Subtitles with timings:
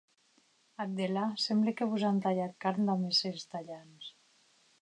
[0.85, 4.13] Ath delà, semble que vos an talhat carn damb es estalhants.